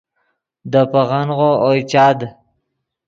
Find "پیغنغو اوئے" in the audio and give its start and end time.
0.91-1.81